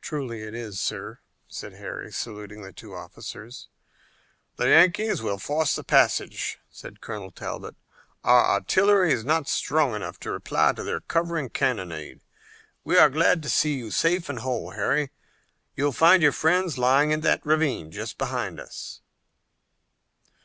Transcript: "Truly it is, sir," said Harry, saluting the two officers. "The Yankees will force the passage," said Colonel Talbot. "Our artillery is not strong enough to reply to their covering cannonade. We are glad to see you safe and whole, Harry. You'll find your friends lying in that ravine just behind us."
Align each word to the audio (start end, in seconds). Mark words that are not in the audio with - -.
"Truly 0.00 0.42
it 0.44 0.54
is, 0.54 0.78
sir," 0.80 1.18
said 1.48 1.72
Harry, 1.72 2.12
saluting 2.12 2.62
the 2.62 2.72
two 2.72 2.94
officers. 2.94 3.66
"The 4.54 4.68
Yankees 4.68 5.22
will 5.22 5.38
force 5.38 5.74
the 5.74 5.82
passage," 5.82 6.60
said 6.70 7.00
Colonel 7.00 7.32
Talbot. 7.32 7.74
"Our 8.22 8.44
artillery 8.46 9.12
is 9.12 9.24
not 9.24 9.48
strong 9.48 9.96
enough 9.96 10.20
to 10.20 10.30
reply 10.30 10.74
to 10.74 10.84
their 10.84 11.00
covering 11.00 11.48
cannonade. 11.50 12.20
We 12.84 12.96
are 12.96 13.10
glad 13.10 13.42
to 13.42 13.48
see 13.48 13.74
you 13.74 13.90
safe 13.90 14.28
and 14.28 14.38
whole, 14.38 14.70
Harry. 14.70 15.10
You'll 15.74 15.90
find 15.90 16.22
your 16.22 16.30
friends 16.30 16.78
lying 16.78 17.10
in 17.10 17.22
that 17.22 17.44
ravine 17.44 17.90
just 17.90 18.18
behind 18.18 18.60
us." 18.60 19.00